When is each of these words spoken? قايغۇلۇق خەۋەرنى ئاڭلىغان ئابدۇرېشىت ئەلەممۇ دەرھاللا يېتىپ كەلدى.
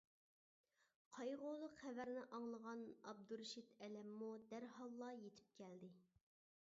قايغۇلۇق 1.17 1.75
خەۋەرنى 1.81 2.23
ئاڭلىغان 2.37 2.81
ئابدۇرېشىت 3.11 3.77
ئەلەممۇ 3.87 4.33
دەرھاللا 4.55 5.15
يېتىپ 5.21 5.55
كەلدى. 5.61 5.93